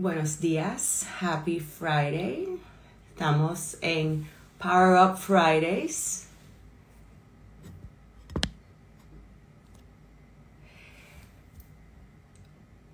[0.00, 2.48] Buenos días, happy Friday.
[3.10, 4.26] Estamos en
[4.58, 6.26] Power Up Fridays.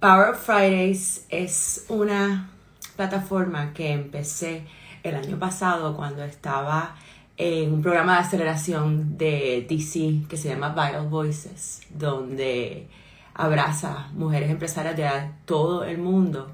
[0.01, 2.51] Power Up Fridays es una
[2.97, 4.65] plataforma que empecé
[5.05, 6.97] el año pasado cuando estaba
[7.37, 12.89] en un programa de aceleración de DC que se llama Vital Voices, donde
[13.33, 16.53] abraza mujeres empresarias de todo el mundo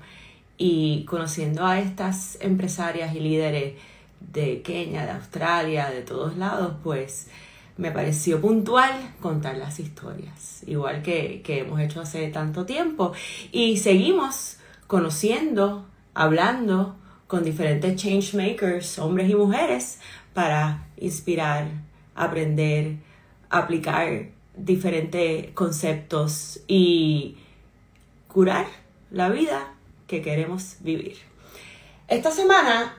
[0.58, 3.74] y conociendo a estas empresarias y líderes
[4.20, 7.28] de Kenia, de Australia, de todos lados, pues
[7.76, 13.12] me pareció puntual contar las historias, igual que, que hemos hecho hace tanto tiempo.
[13.50, 19.98] Y seguimos conociendo, hablando con diferentes change makers, hombres y mujeres,
[20.34, 21.66] para inspirar,
[22.14, 22.96] aprender,
[23.50, 27.36] aplicar diferentes conceptos y
[28.28, 28.66] curar
[29.10, 29.74] la vida
[30.12, 31.16] que queremos vivir.
[32.06, 32.98] Esta semana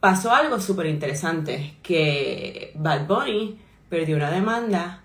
[0.00, 3.58] pasó algo súper interesante, que Bad Bunny
[3.90, 5.02] perdió una demanda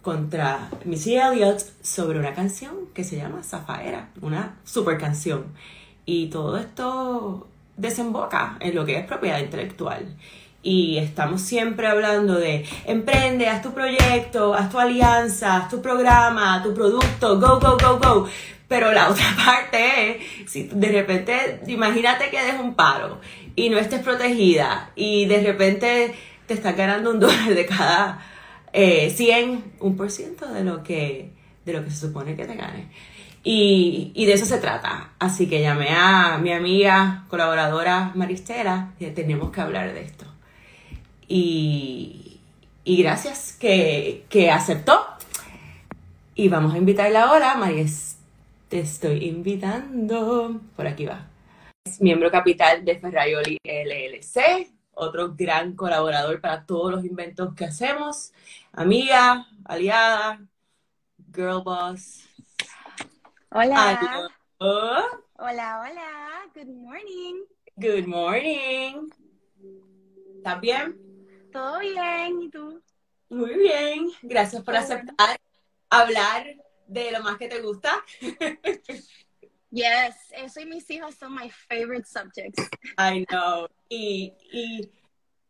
[0.00, 5.46] contra Missy Elliott sobre una canción que se llama Zafaera, una super canción.
[6.06, 10.06] Y todo esto desemboca en lo que es propiedad intelectual.
[10.62, 16.62] Y estamos siempre hablando de emprende, haz tu proyecto, haz tu alianza, haz tu programa,
[16.62, 18.28] tu producto, go, go, go, go.
[18.68, 23.20] Pero la otra parte es, si de repente, imagínate que des un paro
[23.56, 26.14] y no estés protegida y de repente
[26.46, 28.20] te estás ganando un dólar de cada
[28.72, 31.32] eh, 100, un por ciento de lo que,
[31.64, 32.88] de lo que se supone que te gane.
[33.42, 35.12] Y, y, de eso se trata.
[35.18, 40.26] Así que llamé a mi amiga, colaboradora Maristela, y tenemos que hablar de esto.
[41.28, 42.40] Y,
[42.84, 45.06] y gracias que, que aceptó.
[46.34, 48.17] Y vamos a invitarla ahora, Maristela
[48.68, 50.60] te estoy invitando.
[50.76, 51.26] Por aquí va.
[51.84, 58.32] Es miembro capital de Ferraioli LLC, otro gran colaborador para todos los inventos que hacemos.
[58.72, 60.40] Amiga, aliada,
[61.34, 62.24] girl boss.
[63.50, 64.28] Hola.
[64.58, 66.50] Hola, hola.
[66.54, 67.44] Good morning.
[67.76, 69.08] Good morning.
[70.36, 70.96] ¿Estás bien?
[71.52, 72.42] Todo bien.
[72.42, 72.82] ¿Y tú?
[73.30, 74.10] Muy bien.
[74.22, 75.38] Gracias por aceptar
[75.88, 76.44] hablar
[76.88, 78.04] de lo más que te gusta.
[79.70, 82.70] Yes, eso y mis hijos son my favorite subjects.
[82.96, 83.68] I know.
[83.90, 84.90] Y, y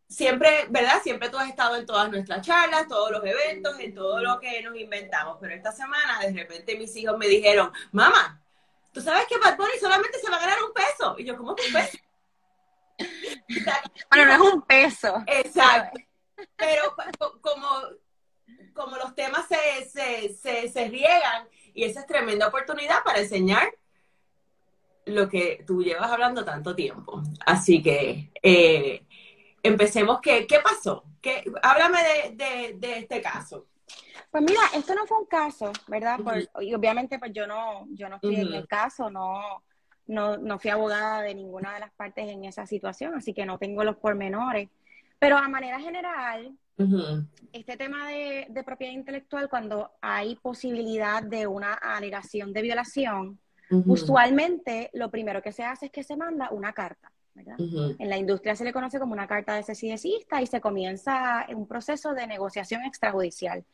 [0.09, 1.01] siempre, ¿verdad?
[1.05, 4.61] Siempre tú has estado en todas nuestras charlas, todos los eventos, en todo lo que
[4.63, 5.39] nos inventamos.
[5.41, 8.43] Pero esta semana, de repente, mis hijos me dijeron, mamá,
[8.93, 11.15] ¿tú sabes que Bad Bunny solamente se va a ganar un peso?
[11.17, 11.99] Y yo, ¿cómo que un peso?
[14.11, 15.23] bueno, no es un peso.
[15.29, 16.01] Exacto.
[16.57, 16.97] Pero
[17.41, 17.69] como
[18.79, 19.78] como los temas se,
[20.41, 23.69] se, riegan y esa es tremenda oportunidad para enseñar
[25.07, 27.23] lo que tú llevas hablando tanto tiempo.
[27.47, 29.07] Así que eh,
[29.63, 30.21] empecemos.
[30.21, 31.05] ¿Qué, ¿Qué, pasó?
[31.21, 31.99] ¿Qué, háblame
[32.33, 33.67] de, este caso.
[34.31, 36.19] Pues mira, esto no fue un caso, ¿verdad?
[36.61, 39.63] y obviamente pues yo no, yo no fui en el caso, no,
[40.07, 43.59] no, no fui abogada de ninguna de las partes en esa situación, así que no
[43.59, 44.69] tengo los pormenores.
[45.19, 46.57] Pero a manera general,
[47.53, 53.39] este tema de, propiedad intelectual, cuando hay posibilidad de una alegación de violación,
[53.71, 57.11] usualmente lo primero que se hace es que se manda una carta.
[57.99, 61.67] En la industria se le conoce como una carta de cesidecista y se comienza un
[61.67, 63.65] proceso de negociación extrajudicial.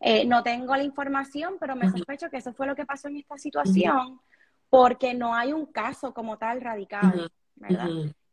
[0.00, 3.16] Eh, no tengo la información, pero me sospecho que eso fue lo que pasó en
[3.16, 4.20] esta situación,
[4.68, 7.88] porque no hay un caso como tal radicado, ¿verdad?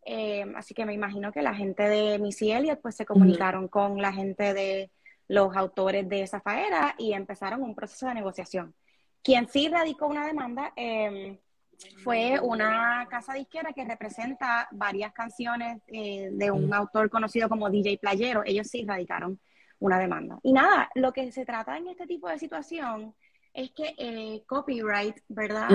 [0.06, 4.02] Eh, así que me imagino que la gente de Missy Elliott pues se comunicaron con
[4.02, 4.92] la gente de
[5.28, 8.76] los autores de esa faera y empezaron un proceso de negociación.
[9.24, 11.38] Quien sí radicó una demanda em,
[12.04, 18.00] fue una casa disquera que representa varias canciones eh, de un autor conocido como DJ
[18.00, 18.44] Playero.
[18.46, 19.40] Ellos sí radicaron
[19.80, 20.40] una demanda.
[20.44, 23.16] Y nada, lo que se trata en este tipo de situación
[23.54, 25.70] es que eh, copyright, ¿verdad?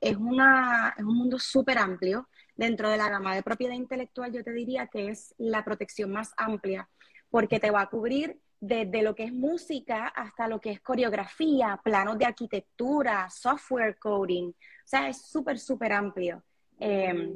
[0.00, 4.44] es, una, es un mundo súper amplio dentro de la gama de propiedad intelectual, yo
[4.44, 6.88] te diría que es la protección más amplia,
[7.30, 11.78] porque te va a cubrir desde lo que es música hasta lo que es coreografía,
[11.82, 14.48] planos de arquitectura, software coding.
[14.48, 16.42] O sea, es súper, súper amplio.
[16.78, 17.34] Em,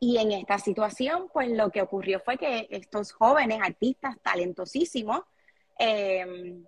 [0.00, 5.20] y en esta situación, pues lo que ocurrió fue que estos jóvenes artistas talentosísimos
[5.78, 6.64] em,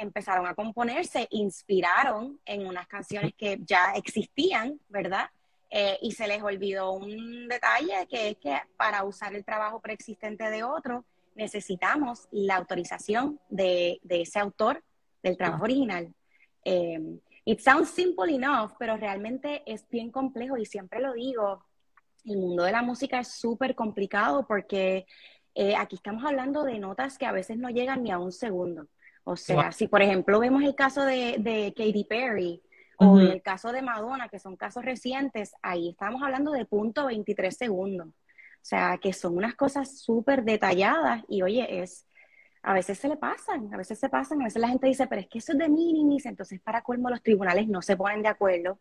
[0.00, 5.30] empezaron a componerse, inspiraron en unas canciones que ya existían, ¿verdad?
[5.70, 10.50] Eh, y se les olvidó un detalle que es que para usar el trabajo preexistente
[10.50, 11.04] de otro
[11.36, 14.82] necesitamos la autorización de, ese autor
[15.22, 16.12] del trabajo original.
[16.64, 21.64] Eh, it sounds simple enough, pero realmente es bien complejo y siempre lo digo,
[22.24, 25.06] el mundo de la música es súper complicado porque
[25.54, 28.88] eh, aquí estamos hablando de notas que a veces no llegan ni a un segundo.
[29.30, 32.62] O sea, si por ejemplo vemos el caso de, de Katy Perry
[32.96, 37.56] o el caso de Madonna, que son casos recientes, ahí estamos hablando de punto 23
[37.56, 38.08] segundos.
[38.08, 42.06] O sea, que son unas cosas súper detalladas y oye, es,
[42.62, 45.22] a veces se le pasan, a veces se pasan, a veces la gente dice, pero
[45.22, 48.28] es que eso es de minimis, entonces para colmo los tribunales no se ponen de
[48.28, 48.78] acuerdo.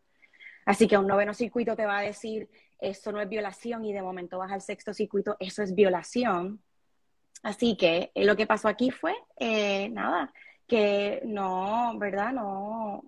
[0.66, 2.50] Así que un noveno circuito te va a decir,
[2.80, 6.62] eso no es violación y de momento vas al sexto circuito, eso es violación.
[7.42, 10.34] Así que eh, lo que pasó aquí fue, eh, nada,
[10.68, 12.34] que no, ¿verdad?
[12.34, 13.04] No,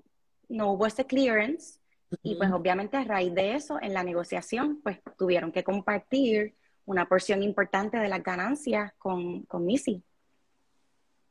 [0.50, 1.80] no hubo ese clearance
[2.24, 6.56] y pues obviamente a raíz de eso, en la negociación, pues tuvieron que compartir
[6.86, 10.04] una porción importante de las ganancias con, con Missy.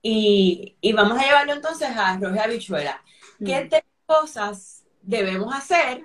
[0.02, 3.02] Y, vamos a llevarlo entonces a Roger Habichuela.
[3.44, 3.68] ¿Qué
[4.06, 6.04] cosas debemos hacer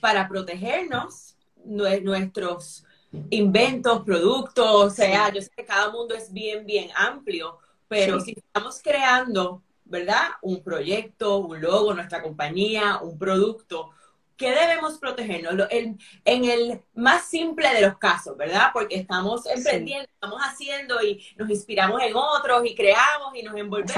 [0.00, 2.84] para protegernos nuestros
[3.30, 4.66] inventos, productos?
[4.66, 9.62] O sea, yo sé que cada mundo es bien, bien amplio, pero si estamos creando,
[9.84, 10.30] ¿verdad?
[10.40, 13.90] Un proyecto, un logo, nuestra compañía, un producto,
[14.36, 15.68] ¿qué debemos protegernos?
[15.70, 18.70] En, el más simple de los casos, ¿verdad?
[18.72, 23.92] Porque estamos emprendiendo, estamos haciendo y nos inspiramos en otros y creamos y nos envolvemos.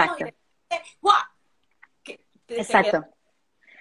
[2.48, 3.14] Exacto.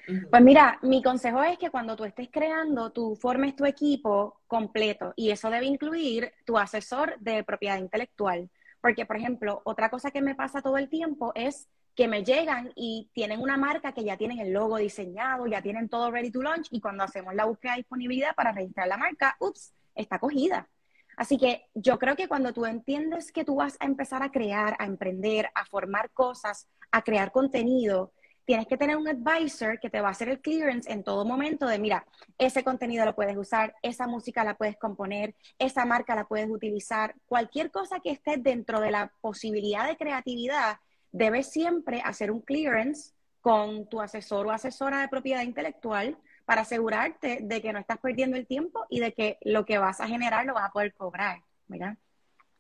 [0.06, 5.14] Pues mira, mi consejo es que cuando tú estés creando, tú formes tu equipo completo
[5.16, 8.50] y eso debe incluir tu asesor de propiedad intelectual.
[8.82, 12.72] Porque, por ejemplo, otra cosa que me pasa todo el tiempo es que me llegan
[12.76, 16.42] y tienen una marca que ya tienen el logo diseñado, ya tienen todo ready to
[16.42, 20.68] launch y cuando hacemos la búsqueda de disponibilidad para registrar la marca, ups, está cogida.
[21.16, 24.76] Así que yo creo que cuando tú entiendes que tú vas a empezar a crear,
[24.80, 28.12] a emprender, a formar cosas, a crear contenido,
[28.46, 31.66] tienes que tener un advisor que te va a hacer el clearance en todo momento
[31.68, 32.06] de, mira,
[32.38, 37.16] ese contenido lo puedes usar, esa música la puedes componer, esa marca la puedes utilizar,
[37.26, 40.78] cualquier cosa que esté dentro de la posibilidad de creatividad,
[41.12, 47.40] debes siempre hacer un clearance con tu asesor o asesora de propiedad intelectual para asegurarte
[47.42, 50.46] de que no estás perdiendo el tiempo y de que lo que vas a generar
[50.46, 51.98] lo vas a poder cobrar, ¿verdad?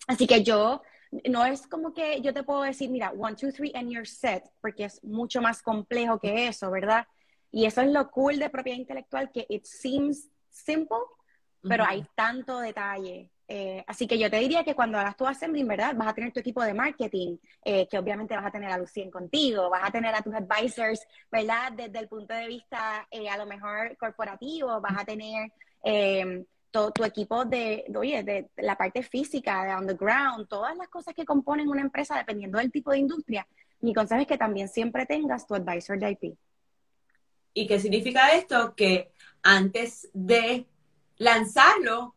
[0.07, 0.81] Así que yo
[1.29, 4.43] no es como que yo te puedo decir, mira, one, two, three, and you're set,
[4.61, 7.05] porque es mucho más complejo que eso, ¿verdad?
[7.51, 10.97] Y eso es lo cool de propiedad intelectual, que it seems simple,
[11.61, 13.29] pero hay tanto detalle.
[13.47, 15.93] Eh, así que yo te diría que cuando hagas tu assembling, ¿verdad?
[15.95, 19.11] Vas a tener tu equipo de marketing, eh, que obviamente vas a tener a Lucien
[19.11, 21.73] contigo, vas a tener a tus advisors, ¿verdad?
[21.73, 25.51] Desde el punto de vista, eh, a lo mejor corporativo, vas a tener
[26.73, 31.13] tu equipo de, oye, de la parte física, de on the ground, todas las cosas
[31.13, 33.47] que componen una empresa dependiendo del tipo de industria,
[33.81, 36.37] mi consejo es que también siempre tengas tu advisor de IP.
[37.53, 38.73] ¿Y qué significa esto?
[38.75, 39.11] Que
[39.43, 40.65] antes de
[41.17, 42.15] lanzarlo,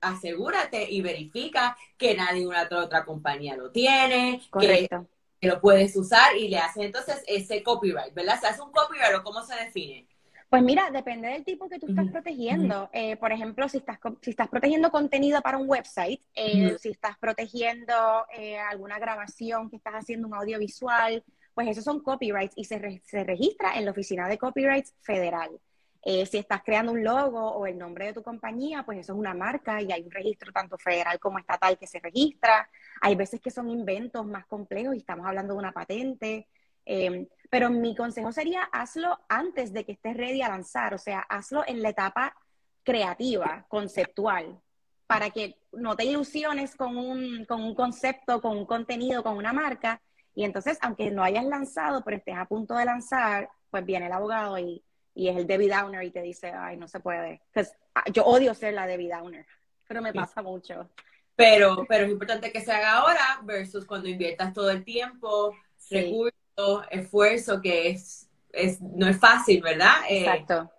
[0.00, 5.06] asegúrate y verifica que nadie una otra compañía lo tiene, Correcto.
[5.38, 8.40] Que, lo puedes usar y le haces entonces ese copyright, ¿verdad?
[8.40, 10.06] ¿Se hace un copyright o cómo se define?
[10.52, 12.90] Pues mira, depende del tipo que tú estás protegiendo.
[12.92, 17.16] Eh, por ejemplo, si estás, si estás protegiendo contenido para un website, eh, si estás
[17.16, 17.94] protegiendo
[18.36, 23.24] eh, alguna grabación que estás haciendo un audiovisual, pues esos son copyrights y se, se
[23.24, 25.58] registra en la Oficina de Copyrights Federal.
[26.04, 29.32] si estás creando un logo o el nombre de tu compañía, pues eso es una
[29.32, 32.68] marca y hay un registro tanto federal como estatal que se registra.
[33.00, 36.46] Hay veces que son inventos más complejos y estamos hablando de una patente.
[36.84, 41.20] Em, pero mi consejo sería hazlo antes de que estés ready a lanzar, o sea,
[41.20, 42.34] hazlo en la etapa
[42.82, 44.60] creativa, conceptual,
[45.06, 49.52] para que no te ilusiones con un, con un concepto, con un contenido, con una
[49.52, 50.00] marca,
[50.34, 54.12] y entonces, aunque no hayas lanzado, pero estés a punto de lanzar, pues viene el
[54.12, 54.82] abogado y,
[55.14, 57.42] y es el Debbie Downer y te dice, ay, no se puede.
[57.52, 57.74] Pues,
[58.12, 59.46] yo odio ser la Debbie Downer,
[59.86, 60.88] pero me pasa mucho.
[61.36, 65.54] Pero, pero es importante que se haga ahora versus cuando inviertas todo el tiempo,
[65.90, 66.41] recursos
[66.90, 69.94] esfuerzo que es, es, no es fácil, ¿verdad?
[70.08, 70.70] Eh, Exacto.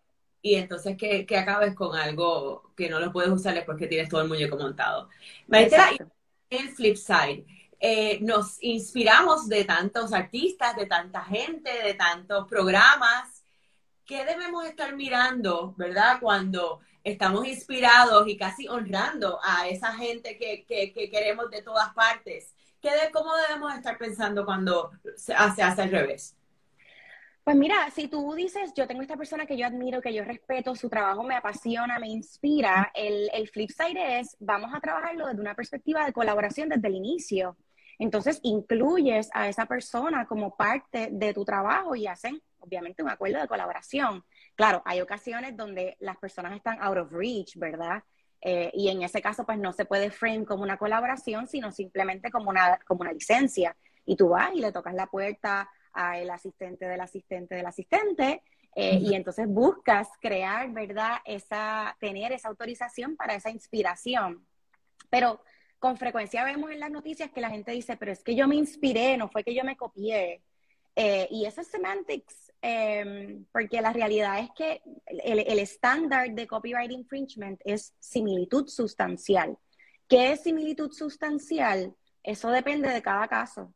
[0.42, 4.10] y entonces que, que, acabes con algo que no lo puedes usar después que tienes
[4.10, 5.10] todo el muñeco montado.
[5.48, 5.92] Maestra,
[6.50, 7.46] el flip side,
[7.80, 13.44] eh, nos inspiramos de tantos artistas, de tanta gente, de tantos programas.
[14.06, 16.20] ¿Qué debemos estar mirando, verdad?
[16.22, 21.94] Cuando estamos inspirados y casi honrando a esa gente que, que, que queremos de todas
[21.94, 22.54] partes
[22.92, 26.36] de, ¿cómo debemos estar pensando cuando se hace, hace al revés?
[27.44, 30.76] Pues mira, si tú dices, yo tengo esta persona que yo admiro, que yo respeto,
[30.76, 35.42] su trabajo me apasiona, me inspira, el, el flip side es, vamos a trabajarlo desde
[35.42, 37.58] una perspectiva de colaboración desde el inicio.
[38.00, 43.42] Entonces, incluyes a esa persona como parte de tu trabajo y hacen, obviamente un acuerdo
[43.42, 44.24] de colaboración.
[44.56, 48.04] Claro, hay ocasiones donde las personas están out of reach, ¿verdad?
[48.46, 52.30] Eh, y en ese caso, pues no se puede frame como una colaboración, sino simplemente
[52.30, 53.76] como una, como una licencia.
[54.06, 58.42] Y tú vas y le tocas la puerta al asistente del asistente del asistente,
[58.76, 61.18] eh, y entonces buscas crear, ¿verdad?
[61.26, 64.46] Esa, tener esa autorización para esa inspiración.
[65.10, 65.42] Pero
[65.80, 68.56] con frecuencia vemos en las noticias que la gente dice, pero es que yo me
[68.56, 70.42] inspiré, no fue que yo me copié.
[70.96, 76.92] Eh, y eso es semantics, em, porque la realidad es que el estándar de copyright
[76.92, 79.58] infringement es similitud sustancial.
[80.08, 81.94] ¿Qué es similitud sustancial?
[82.24, 83.74] Eso depende de cada caso.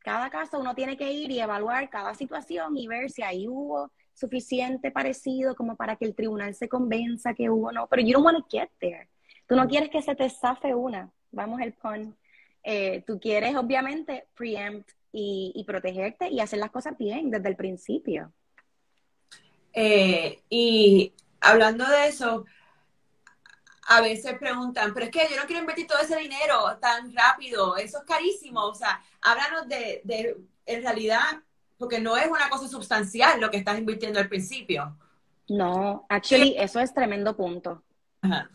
[0.00, 3.90] Cada caso uno tiene que ir y evaluar cada situación y ver si ahí hubo
[4.12, 7.86] suficiente parecido como para que el tribunal se convenza que hubo no.
[7.88, 9.08] Pero you don't want to get there.
[9.46, 11.10] Tú no quieres que se te zafe una.
[11.30, 12.16] Vamos el pun.
[12.62, 18.32] Eh, tú quieres, obviamente, preempt y, protegerte y hacer las cosas bien desde el principio.
[19.72, 22.44] Eh, y hablando de eso,
[23.88, 27.76] a veces preguntan, pero es que yo no quiero invertir todo ese dinero tan rápido,
[27.76, 28.62] eso es carísimo.
[28.64, 31.42] O sea, háblanos de, de en realidad,
[31.78, 34.96] porque no es una cosa sustancial lo que estás invirtiendo al principio.
[35.48, 37.82] No, actually, eso es tremendo punto.
[38.20, 38.50] Ajá.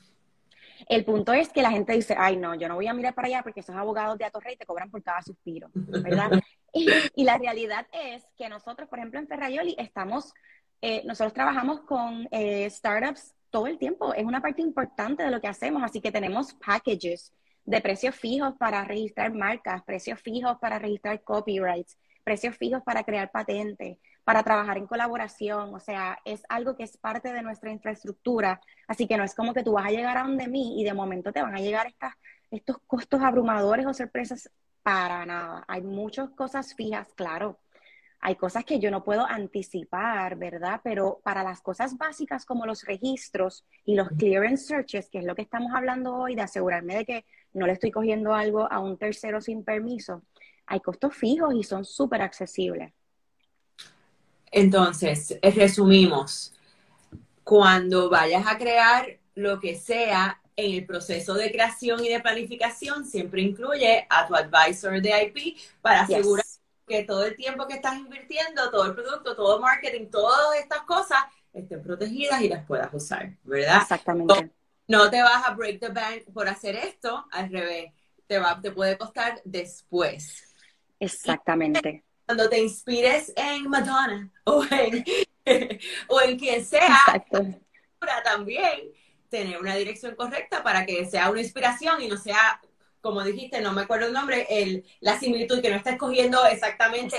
[0.87, 3.27] El punto es que la gente dice, ay, no, yo no voy a mirar para
[3.27, 6.31] allá porque esos abogados de Atorrey te cobran por cada suspiro, ¿verdad?
[6.73, 10.33] y, la realidad es que nosotros, por ejemplo, en Ferrayoli, estamos,
[10.81, 14.13] eh, nosotros trabajamos con eh, startups todo el tiempo.
[14.13, 17.33] Es una parte importante de lo que hacemos, así que tenemos packages
[17.65, 23.31] de precios fijos para registrar marcas, precios fijos para registrar copyrights, precios fijos para crear
[23.31, 28.61] patentes, para trabajar en colaboración, o sea, es algo que es parte de nuestra infraestructura,
[28.87, 30.93] así que no es como que tú vas a llegar a donde mí y de
[30.93, 32.13] momento te van a llegar estas,
[32.51, 34.49] estos costos abrumadores o sorpresas
[34.83, 35.63] para nada.
[35.67, 37.59] Hay muchas cosas fijas, claro.
[38.23, 40.81] Hay cosas que yo no puedo anticipar, ¿verdad?
[40.83, 45.33] Pero para las cosas básicas como los registros y los clearance searches, que es lo
[45.35, 48.97] que estamos hablando hoy, de asegurarme de que no le estoy cogiendo algo a un
[48.99, 50.21] tercero sin permiso,
[50.67, 52.93] hay costos fijos y son súper accesibles.
[54.51, 56.53] Entonces, resumimos,
[57.43, 63.05] cuando vayas a crear lo que sea en el proceso de creación y de planificación,
[63.05, 66.45] siempre incluye a tu advisor de IP para asegurar
[66.85, 70.81] que todo el tiempo que estás invirtiendo, todo el producto, todo el marketing, todas estas
[70.81, 71.19] cosas
[71.53, 73.81] estén protegidas y las puedas usar, ¿verdad?
[73.81, 74.51] Exactamente.
[74.87, 77.93] No, te vas a break the bank por hacer esto, al revés,
[78.27, 80.53] te, va, te puede costar después.
[80.99, 85.03] Exactamente cuando te inspires en Madonna o en,
[86.07, 86.97] o en quien sea,
[88.23, 88.93] también
[89.27, 92.61] tener una dirección correcta para que sea una inspiración y no sea,
[93.01, 97.17] como dijiste, no me acuerdo el nombre, el, la similitud, que no estés cogiendo exactamente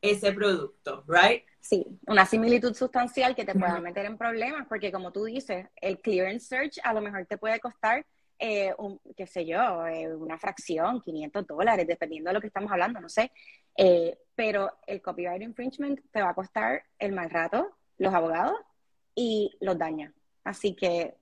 [0.00, 1.44] ese, producto, ¿right?
[1.60, 6.00] Sí, una similitud sustancial que te pueda meter en problemas, porque como tú dices, el
[6.00, 8.04] clearance search a lo mejor te puede costar
[8.38, 12.70] eh, un, qué sé yo, eh, una fracción, 500 dólares, dependiendo de lo que estamos
[12.72, 13.30] hablando, no sé.
[13.76, 18.58] Eh, pero el copyright infringement te va a costar el mal rato, los abogados
[19.14, 20.12] y los daños.
[20.44, 21.16] Así que,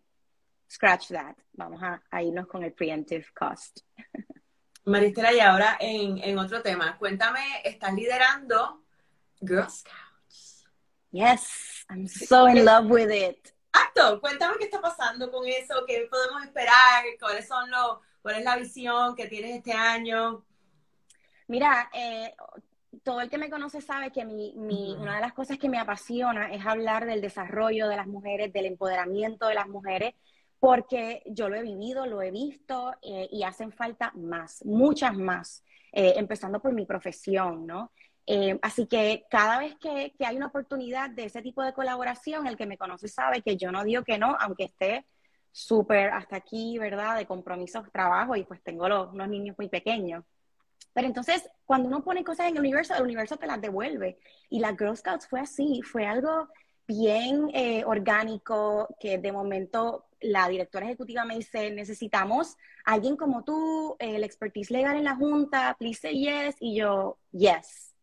[0.71, 1.37] scratch that.
[1.53, 3.81] Vamos a, irnos con el preemptive cost.
[4.85, 8.85] Maristela, y ahora en, en otro tema, cuéntame, estás liderando
[9.41, 10.67] Girl Scouts.
[11.11, 13.55] Yes, I'm so in love with it.
[13.73, 18.45] Exacto, cuéntame qué está pasando con eso, qué podemos esperar, cuáles son los, cuál es
[18.45, 20.45] la visión que tienes este año.
[21.47, 22.35] Mira, eh,
[23.03, 25.79] todo el que me conoce sabe que mi, mi, una de las cosas que me
[25.79, 30.15] apasiona es hablar del desarrollo de las mujeres, del empoderamiento de las mujeres,
[30.65, 35.63] porque yo lo he vivido, lo he visto eh, y hacen falta más, muchas más,
[35.93, 37.93] eh, empezando por mi profesión, ¿no?
[38.27, 42.57] Eh, así que cada vez que, hay una oportunidad de ese tipo de colaboración, el
[42.57, 45.05] que me conoce sabe que yo no digo que no, aunque esté
[45.53, 47.19] súper hasta aquí, ¿verdad?
[47.19, 50.25] De compromisos, trabajo y pues tengo los, unos niños muy pequeños.
[50.95, 54.19] Pero entonces, cuando uno pone cosas en el universo, el universo te las devuelve.
[54.49, 56.49] Y la Girl Scouts fue así, fue algo
[56.87, 63.97] bien eh, orgánico, que de momento la directora ejecutiva me dice, necesitamos alguien como tú,
[63.99, 67.95] el expertise legal en la junta, please say yes, y yo, yes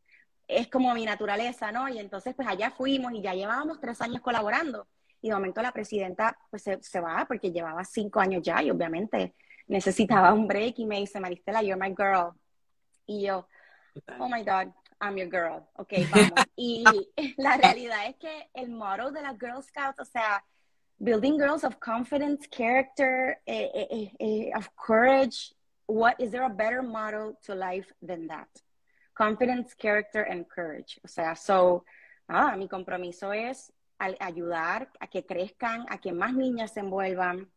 [0.51, 1.87] es como mi naturaleza, ¿no?
[1.87, 4.87] Y entonces pues allá fuimos y ya llevábamos tres años colaborando.
[5.21, 9.33] Y de momento la presidenta pues se, va porque llevaba cinco años ya y obviamente
[9.67, 12.33] necesitaba un break y me dice, Maristela, you're my girl.
[13.07, 13.47] Y yo,
[14.19, 15.67] oh my God, I'm your girl.
[15.77, 16.45] Ok, vamos.
[16.55, 16.83] y
[17.37, 20.43] la realidad es que el motto de la Girl Scouts, o sea,
[20.99, 25.53] building girls of confidence, character, eh, eh, eh, of courage,
[25.87, 28.47] what is there a better motto to life than that?
[29.13, 30.99] confidence, character, and courage.
[31.03, 31.85] O sea, so,
[32.27, 37.47] nada, mi compromiso es ayudar a que crezcan, a que más niñas se envuelvan,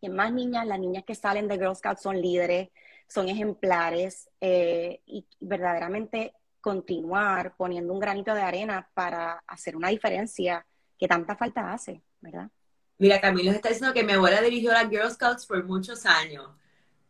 [0.00, 2.68] que más niñas, las niñas que salen de Girl Scouts son líderes,
[3.08, 10.66] son ejemplares eh, y verdaderamente continuar poniendo un granito de arena para hacer una diferencia
[10.98, 12.50] que tanta falta hace, ¿verdad?
[12.98, 16.48] Mira, Camilo está diciendo que mi abuela dirigió las Girl Scouts por muchos años.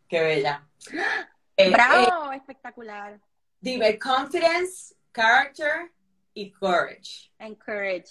[0.08, 0.66] Qué bella.
[1.58, 2.30] Eh, ¡Bravo!
[2.32, 3.18] Eh, espectacular.
[3.62, 5.90] Dime, confidence, character
[6.34, 7.32] y courage.
[7.38, 8.10] And courage.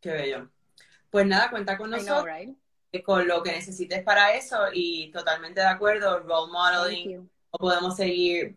[0.00, 0.50] Qué bello.
[1.10, 2.26] Pues nada, cuenta con nosotros.
[3.04, 8.56] Con lo que necesites para eso y totalmente de acuerdo, role modeling, o podemos seguir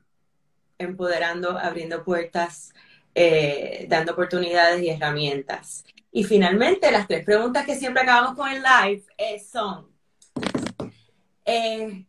[0.78, 2.74] empoderando, abriendo puertas,
[3.14, 5.84] eh, dando oportunidades y herramientas.
[6.12, 9.88] Y finalmente, las tres preguntas que siempre acabamos con el live eh, son,
[11.46, 12.06] eh,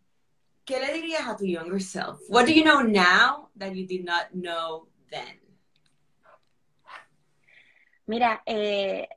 [0.65, 2.21] ¿qué le dirías a tu younger self?
[2.29, 5.42] What do you know now that you did not know then?
[8.13, 8.43] Mira,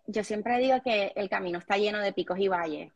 [0.07, 2.93] yo siempre digo que el camino está lleno de picos y valles.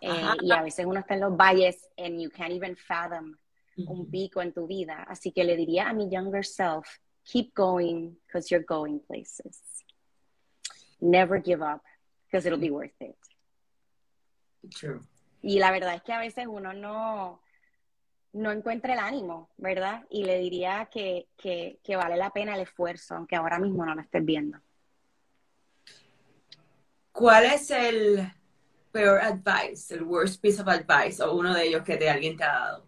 [0.00, 3.36] y a veces uno está en los valles and you can't even fathom
[3.76, 5.04] un pico en tu vida.
[5.06, 6.88] Así que le diría a mi younger self,
[7.22, 9.84] keep going because you're going places.
[11.00, 11.82] Never give up
[12.24, 13.18] because it'll be worth it.
[14.70, 15.02] True.
[15.42, 17.42] Y la verdad es que a veces uno no,
[18.32, 20.06] no encuentra el ánimo, ¿verdad?
[20.08, 23.94] Y le diría que, que, que vale la pena el esfuerzo, aunque ahora mismo no
[23.94, 24.58] lo estés viendo.
[27.16, 28.30] ¿Cuál es el
[28.92, 32.44] peor advice, el worst piece of advice o uno de ellos que te, alguien te
[32.44, 32.86] ha dado?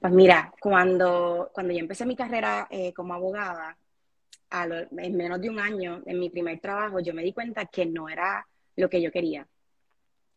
[0.00, 3.76] Pues mira, cuando, cuando yo empecé mi carrera eh, como abogada,
[4.50, 8.08] en menos de un año, en mi primer trabajo, yo me di cuenta que no
[8.08, 8.46] era
[8.76, 9.46] lo que yo quería.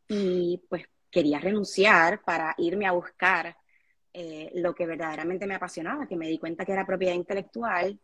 [0.09, 3.55] Y pues quería renunciar para irme a buscar
[4.11, 7.97] eh, lo que verdaderamente me apasionaba, que me di cuenta que era propiedad intelectual.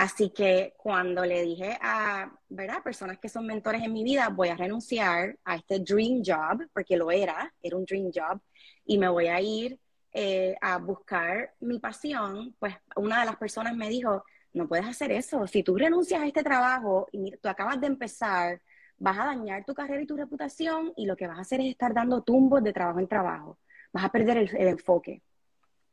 [0.00, 2.82] Así que cuando le dije a ¿verdad?
[2.82, 6.96] personas que son mentores en mi vida, voy a renunciar a este dream job, porque
[6.96, 8.40] lo era, era un dream job,
[8.86, 9.78] y me voy a ir
[10.14, 15.12] eh, a buscar mi pasión, pues una de las personas me dijo, no puedes hacer
[15.12, 18.62] eso, si tú renuncias a este trabajo y tú acabas de empezar,
[18.96, 21.66] vas a dañar tu carrera y tu reputación y lo que vas a hacer es
[21.66, 23.58] estar dando tumbos de trabajo en trabajo,
[23.92, 25.20] vas a perder el, enfoque.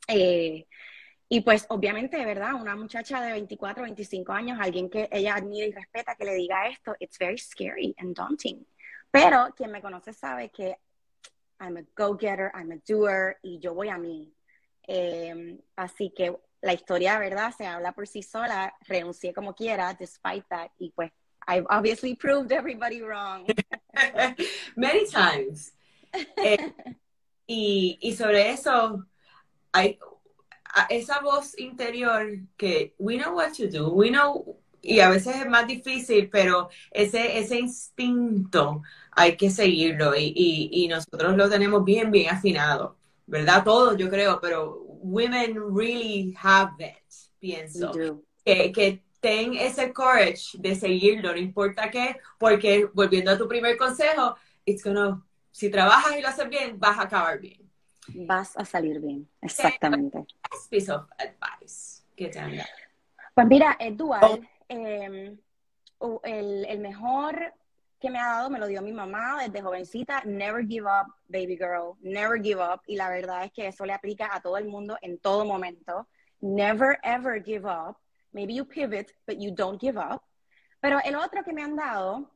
[0.08, 0.66] Eh,
[1.30, 5.72] y pues obviamente, verdad, una muchacha de 24, 25 años, alguien que ella admira y
[5.72, 8.66] respeta, que le diga esto, it's very scary and daunting.
[9.12, 10.78] Pero quien me conoce sabe que
[11.60, 14.34] I'm a go-getter, I'm a doer y yo voy a mí.
[14.84, 17.54] Em, así que la historia, ¿verdad?
[17.58, 21.12] Se habla por sí sola, renuncié como quiera, despite that, y pues
[21.48, 23.46] I've obviously proved everybody wrong.
[24.76, 25.74] Many times.
[26.38, 26.74] Eh,
[27.48, 29.06] y, y, sobre eso,
[29.72, 29.98] hay
[30.90, 35.50] esa voz interior que we know what to do, we know, y a veces es
[35.50, 42.34] más difícil, pero ese, ese instinto hay que seguirlo y, nosotros lo tenemos bien, bien
[42.34, 43.64] afinado, ¿verdad?
[43.64, 47.02] Todos yo creo, pero women really have that,
[47.40, 47.92] pienso.
[48.46, 53.78] Que, que ten ese courage de seguirlo, no importa qué, porque volviendo a tu primer
[53.78, 54.36] consejo,
[54.66, 57.67] it's gonna, si trabajas y lo haces bien, vas a acabar bien.
[58.16, 60.26] Vas a salir bien, exactamente.
[60.70, 62.40] Piece of advice que te
[63.34, 65.38] Pues mira, Eduard, em,
[66.24, 67.54] el, el mejor
[68.00, 71.58] que me ha dado, me lo dio mi mamá desde jovencita, never give up, baby
[71.58, 72.82] girl, never give up.
[72.86, 76.08] Y la verdad es que eso le aplica a todo el mundo en todo momento.
[76.40, 77.98] Never, ever give up.
[78.32, 80.22] Maybe you pivot, but you don't give up.
[80.80, 82.32] Pero el otro que me han dado,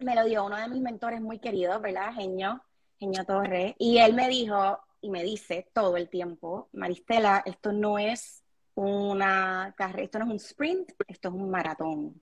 [0.00, 2.12] me lo dio uno de mis mentores muy queridos, ¿verdad?
[2.12, 2.60] Genio,
[2.98, 3.76] Genio Torre.
[3.78, 8.42] Y él me dijo y me dice todo el tiempo, Maristela, esto no es
[8.74, 12.20] una carrera, esto no es un sprint, esto es un maratón.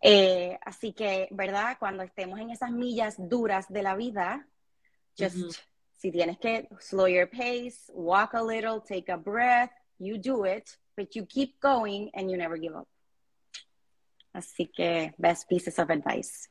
[0.00, 1.76] Eh, así que, ¿verdad?
[1.78, 4.46] Cuando estemos en esas millas duras de la vida,
[5.16, 5.60] just
[6.02, 10.76] si tienes que slow your pace, walk a little, take a breath, you do it,
[10.96, 12.88] but you keep going and you never give up.
[14.34, 16.48] Así que, best pieces of advice.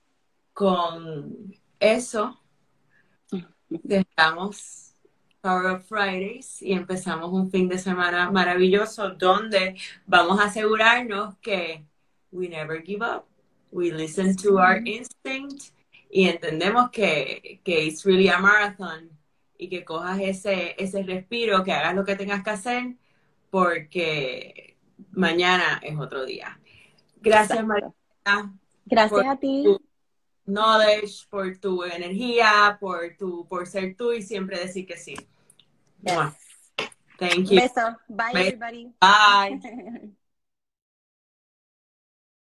[0.53, 2.39] Con eso,
[3.69, 4.90] dejamos
[5.41, 9.75] Power of Fridays y empezamos un fin de semana maravilloso donde
[10.05, 11.85] vamos a asegurarnos que
[12.31, 13.25] we never give up
[13.71, 15.73] we listen to our instinct
[16.09, 19.09] y entendemos que, que it's really a marathon
[19.57, 22.95] y que cojas ese, ese respiro, que hagas lo que tengas que hacer,
[23.49, 24.75] porque
[25.11, 26.59] mañana es otro día.
[27.17, 27.93] Gracias, María.
[28.85, 29.61] Gracias a ti.
[29.63, 29.81] Tu
[30.45, 35.15] knowledge, por tu energía, por tu, por ser tú y siempre decir que sí.
[37.17, 37.61] Thank you.
[37.61, 37.95] Beso.
[38.09, 38.89] Bye, everybody.
[38.99, 39.59] Bye.